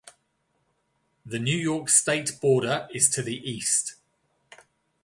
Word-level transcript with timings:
The 1.23 1.37
New 1.37 1.55
York 1.55 1.87
state 1.87 2.41
border 2.41 2.87
is 2.91 3.07
to 3.11 3.21
the 3.21 3.37
east. 3.47 3.97